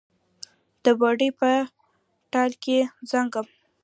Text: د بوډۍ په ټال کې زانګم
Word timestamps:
د 0.83 0.85
بوډۍ 0.99 1.29
په 1.39 1.49
ټال 2.31 2.51
کې 2.63 2.77
زانګم 3.09 3.47